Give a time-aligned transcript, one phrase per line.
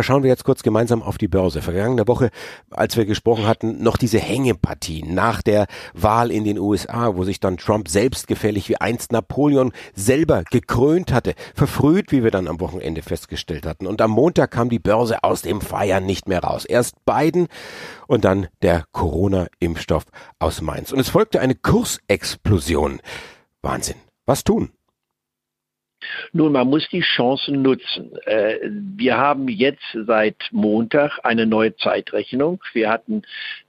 [0.00, 1.60] Schauen wir jetzt kurz gemeinsam auf die Börse.
[1.60, 2.30] Vergangene Woche,
[2.70, 7.40] als wir gesprochen hatten, noch diese Hängepartie nach der Wahl in den USA, wo sich
[7.40, 11.34] dann Trump selbstgefällig wie einst Napoleon selber gekrönt hatte.
[11.54, 13.88] Verfrüht, wie wir dann am Wochenende festgestellt hatten.
[13.88, 16.64] Und am Montag kam die Börse aus dem Feiern nicht mehr raus.
[16.64, 17.48] Erst Biden
[18.06, 20.04] und dann der Corona-Impfstoff
[20.38, 20.92] aus Mainz.
[20.92, 23.00] Und es folgte eine Kursexplosion.
[23.62, 23.96] Wahnsinn.
[24.26, 24.70] Was tun?
[26.32, 28.12] Nun, man muss die Chancen nutzen.
[28.24, 28.58] Äh,
[28.96, 32.62] wir haben jetzt seit Montag eine neue Zeitrechnung.
[32.72, 33.22] Wir hatten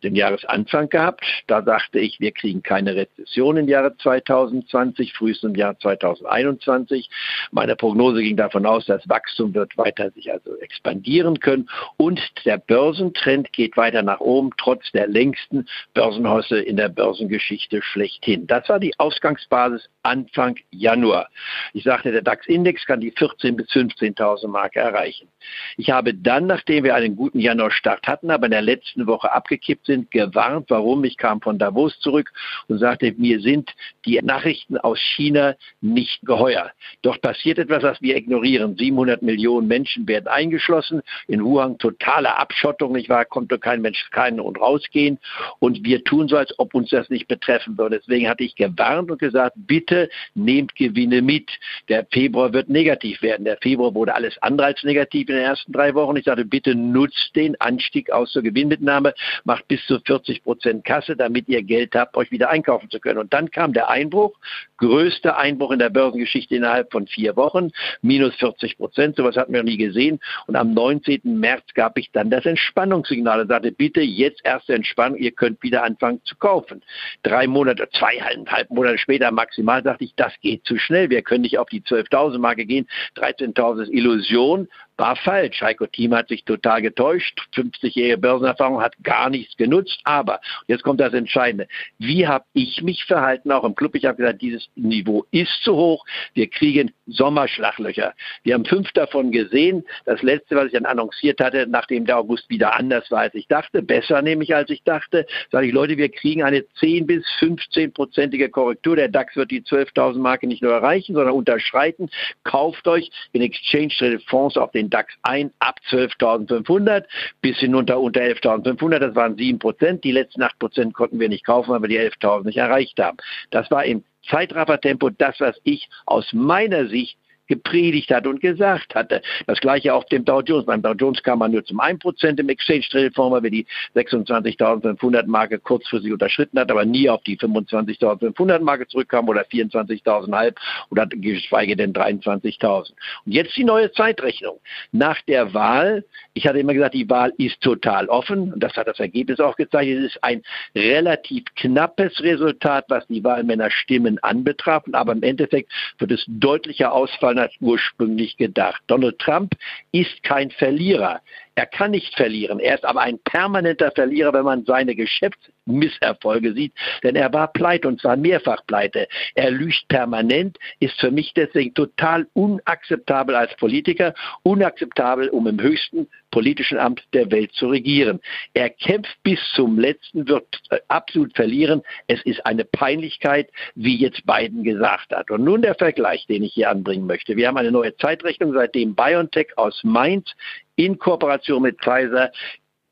[0.04, 1.26] den Jahresanfang gehabt.
[1.48, 7.10] Da dachte ich, wir kriegen keine Rezession im Jahre 2020, frühestens im Jahr 2021.
[7.52, 12.58] Meine Prognose ging davon aus, das Wachstum wird weiter sich also expandieren können und der
[12.58, 18.48] Börsentrend geht weiter nach oben, trotz der längsten Börsenhäuser in der Börsengeschichte schlechthin.
[18.48, 21.30] Das war die Ausgangsbasis Anfang Januar.
[21.74, 25.30] Ich sagte, der DAX-Index kann die 14.000 bis 15.000 Marke erreichen.
[25.78, 29.86] Ich habe dann, nachdem wir einen guten Januarstart hatten, aber in der letzten Woche abgekippt
[29.86, 31.04] sind, gewarnt, warum.
[31.06, 32.32] Ich kam von Davos zurück
[32.68, 33.74] und sagte, mir sind
[34.06, 36.72] die Nachrichten aus China nicht geheuer.
[37.04, 38.76] Doch passiert etwas, was wir ignorieren.
[38.76, 41.02] 700 Millionen Menschen werden eingeschlossen.
[41.28, 43.24] In Wuhan totale Abschottung, nicht wahr?
[43.24, 45.20] Konnte kein Mensch rein und rausgehen.
[45.60, 48.00] Und wir tun so, als ob uns das nicht betreffen würde.
[48.00, 51.50] Deswegen hatte ich gewarnt und gesagt, bitte nehmt Gewinne mit.
[51.88, 53.46] Der Februar wird negativ werden.
[53.46, 56.16] Der Februar wurde alles andere als negativ in den ersten drei Wochen.
[56.16, 61.16] Ich sagte, bitte nutzt den Anstieg aus zur Gewinnmitnahme, macht bis zu 40 Prozent Kasse,
[61.16, 63.20] damit ihr Geld habt, euch wieder einkaufen zu können.
[63.20, 64.38] Und dann kam der Einbruch,
[64.78, 67.70] größter Einbruch in der Börsengeschichte innerhalb von vier Wochen,
[68.02, 70.20] minus 40 Prozent, sowas hatten wir noch nie gesehen.
[70.48, 71.22] Und am 19.
[71.24, 75.84] März gab ich dann das Entspannungssignal und sagte, bitte jetzt erste Entspannung, ihr könnt wieder
[75.84, 76.82] anfangen zu kaufen.
[77.24, 81.58] Drei Monate, zweieinhalb Monate später maximal sagte ich, das geht zu schnell, wir können nicht
[81.58, 84.68] auf die 12.000 Marke gehen, 13.000 ist Illusion,
[85.00, 85.62] war falsch.
[85.62, 87.40] Heiko Thiem hat sich total getäuscht.
[87.56, 90.00] 50-jährige Börsenerfahrung hat gar nichts genutzt.
[90.04, 91.68] Aber, jetzt kommt das Entscheidende,
[91.98, 93.96] wie habe ich mich verhalten, auch im Club?
[93.96, 96.06] Ich habe gesagt, dieses Niveau ist zu hoch.
[96.34, 98.14] Wir kriegen Sommerschlaglöcher.
[98.44, 99.86] Wir haben fünf davon gesehen.
[100.06, 103.48] Das letzte, was ich dann annonciert hatte, nachdem der August wieder anders war, als ich
[103.48, 108.50] dachte, besser nämlich als ich dachte, sage ich, Leute, wir kriegen eine 10 bis 15-prozentige
[108.50, 108.96] Korrektur.
[108.96, 112.10] Der DAX wird die 12.000 Marke nicht nur erreichen, sondern unterschreiten.
[112.44, 117.06] Kauft euch in Exchange Traded Fonds auf den DAX ein ab 12.500
[117.42, 119.00] bis hinunter unter 11.500.
[119.00, 120.04] Das waren 7 Prozent.
[120.04, 123.18] Die letzten 8 Prozent konnten wir nicht kaufen, weil wir die 11.000 nicht erreicht haben.
[123.52, 127.18] Das war im Zeitraffertempo das, was ich aus meiner Sicht
[127.50, 129.22] gepredigt hat und gesagt hatte.
[129.48, 130.66] Das gleiche auch dem Dow Jones.
[130.66, 133.66] Beim Dow Jones kam man nur zum 1% im Exchange Traded Fonds, weil wir die
[133.96, 140.54] 26.500 Marke kurzfristig unterschritten hat, aber nie auf die 25.500 Marke zurückkam oder 24.500
[140.92, 142.92] oder geschweige denn 23.000.
[143.26, 144.60] Und jetzt die neue Zeitrechnung.
[144.92, 146.06] Nach der Wahl,
[146.36, 149.56] ich hatte immer gesagt, die Wahl ist total offen und das hat das Ergebnis auch
[149.56, 149.90] gezeigt.
[149.90, 150.44] Es ist ein
[150.76, 157.54] relativ knappes Resultat, was die Wahlmännerstimmen anbetraf, aber im Endeffekt wird es deutlicher ausfallen als
[157.60, 158.82] ursprünglich gedacht.
[158.88, 159.56] Donald Trump
[159.92, 161.22] ist kein Verlierer.
[161.60, 162.62] Er kann nicht verlieren.
[162.62, 166.72] Er ist aber ein permanenter Verlierer, wenn man seine Geschäftsmisserfolge sieht.
[167.04, 169.10] Denn er war pleite und zwar mehrfach pleite.
[169.36, 176.08] Er lügt permanent, ist für mich deswegen total unakzeptabel als Politiker, unakzeptabel, um im höchsten
[176.32, 178.22] politischen Amt der Welt zu regieren.
[178.54, 181.82] Er kämpft bis zum letzten, wird äh, absolut verlieren.
[182.08, 185.30] Es ist eine Peinlichkeit, wie jetzt Biden gesagt hat.
[185.30, 187.36] Und nun der Vergleich, den ich hier anbringen möchte.
[187.36, 190.32] Wir haben eine neue Zeitrechnung, seitdem BioNTech aus Mainz
[190.80, 192.32] in Kooperation mit Pfizer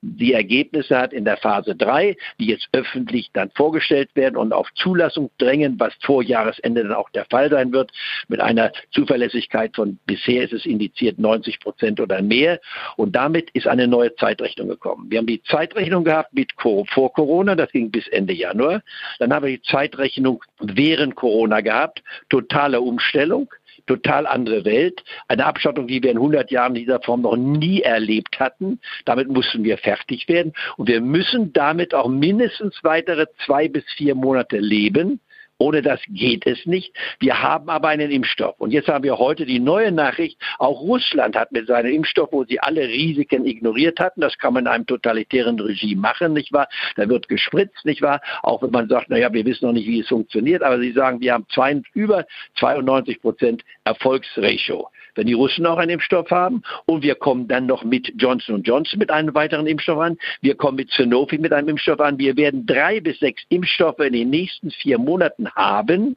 [0.02, 4.72] die Ergebnisse hat in der Phase 3, die jetzt öffentlich dann vorgestellt werden und auf
[4.75, 7.92] Zulassung drängen, was vor Jahresende dann auch der Fall sein wird,
[8.28, 12.59] mit einer Zuverlässigkeit von bisher ist es indiziert 90 Prozent oder mehr.
[12.96, 15.08] Und damit ist eine neue Zeitrechnung gekommen.
[15.09, 18.84] Wir haben die Zeitrechnung gehabt mit vor Corona, das ging bis Ende Januar.
[19.17, 23.50] Dann haben wir die Zeitrechnung während Corona gehabt, totale Umstellung
[23.85, 25.03] total andere Welt.
[25.28, 28.79] Eine Abschottung, die wir in 100 Jahren in dieser Form noch nie erlebt hatten.
[29.06, 30.53] Damit mussten wir fertig werden.
[30.78, 35.20] Und wir müssen damit auch mindestens weitere zwei bis vier Monate leben.
[35.59, 36.94] Ohne das geht es nicht.
[37.20, 38.59] Wir haben aber einen Impfstoff.
[38.59, 42.44] Und jetzt haben wir heute die neue Nachricht, auch Russland hat mit seinem Impfstoff, wo
[42.44, 46.68] sie alle Risiken ignoriert hatten, das kann man in einem totalitären Regime machen, nicht wahr?
[46.96, 48.22] Da wird gespritzt, nicht wahr?
[48.44, 51.20] Auch wenn man sagt, naja, wir wissen noch nicht, wie es funktioniert, aber sie sagen,
[51.22, 52.26] wir haben zwei, über
[52.56, 54.90] 92 Prozent Erfolgsratio.
[55.17, 56.61] Wenn die Russen auch einen Impfstoff haben.
[56.85, 60.17] Und wir kommen dann noch mit Johnson Johnson mit einem weiteren Impfstoff an.
[60.41, 62.19] Wir kommen mit Sanofi mit einem Impfstoff an.
[62.19, 66.16] Wir werden drei bis sechs Impfstoffe in den nächsten vier Monaten haben,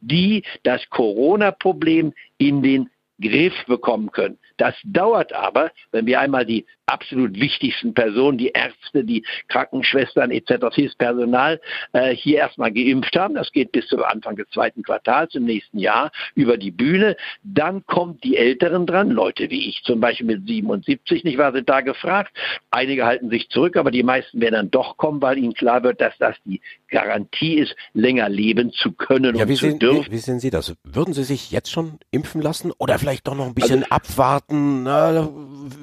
[0.00, 2.90] die das Corona-Problem in den
[3.20, 4.38] Griff bekommen können.
[4.58, 10.54] Das dauert aber, wenn wir einmal die absolut wichtigsten Personen, die Ärzte, die Krankenschwestern etc.,
[10.76, 11.60] das Personal
[11.92, 13.34] äh, hier erstmal geimpft haben.
[13.34, 17.16] Das geht bis zum Anfang des zweiten Quartals im nächsten Jahr über die Bühne.
[17.42, 21.68] Dann kommt die Älteren dran, Leute wie ich zum Beispiel mit 77, nicht wahr, sind
[21.68, 22.36] da gefragt.
[22.70, 26.00] Einige halten sich zurück, aber die meisten werden dann doch kommen, weil ihnen klar wird,
[26.00, 30.06] dass das die Garantie ist, länger leben zu können ja, und wie zu sehen, dürfen.
[30.06, 30.74] Wie, wie sehen Sie das?
[30.84, 34.84] Würden Sie sich jetzt schon impfen lassen oder vielleicht doch noch ein bisschen also, abwarten?
[34.84, 35.28] Na,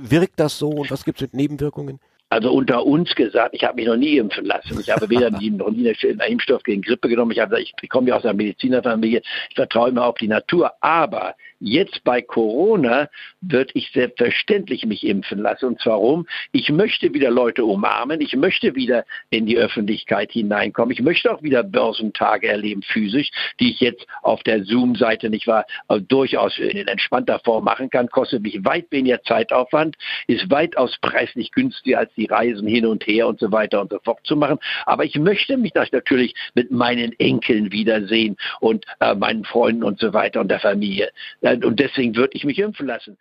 [0.02, 2.00] wirkt das so was gibt es mit Nebenwirkungen?
[2.34, 4.80] Also unter uns gesagt, ich habe mich noch nie impfen lassen.
[4.80, 7.30] Ich habe weder die, noch nie einen Impfstoff gegen Grippe genommen.
[7.30, 9.22] Ich, habe, ich komme ja aus einer Medizinerfamilie.
[9.50, 10.72] Ich vertraue immer auf die Natur.
[10.82, 11.36] Aber
[11.66, 13.08] Jetzt bei Corona
[13.40, 15.68] würde ich selbstverständlich mich impfen lassen.
[15.68, 16.28] Und zwar warum?
[16.52, 18.20] Ich möchte wieder Leute umarmen.
[18.20, 20.92] Ich möchte wieder in die Öffentlichkeit hineinkommen.
[20.92, 23.32] Ich möchte auch wieder Börsentage erleben, physisch,
[23.62, 28.10] die ich jetzt auf der Zoom-Seite nicht wahr, äh, durchaus in entspannter Form machen kann.
[28.10, 29.96] Kostet mich weit weniger Zeitaufwand,
[30.28, 34.00] ist weitaus preislich günstiger als die Reisen hin und her und so weiter und so
[34.04, 34.60] fort zu machen.
[34.86, 40.14] Aber ich möchte mich natürlich mit meinen Enkeln wiedersehen und äh, meinen Freunden und so
[40.14, 41.10] weiter und der Familie.
[41.42, 43.18] Äh, und deswegen würde ich mich impfen lassen.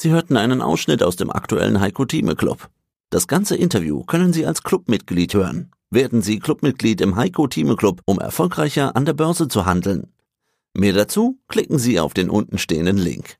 [0.00, 2.68] Sie hörten einen Ausschnitt aus dem aktuellen Heiko Thieme Club.
[3.10, 5.70] Das ganze Interview können Sie als Clubmitglied hören.
[5.90, 10.08] Werden Sie Clubmitglied im Heiko Thieme Club, um erfolgreicher an der Börse zu handeln.
[10.74, 13.36] Mehr dazu klicken Sie auf den untenstehenden Link.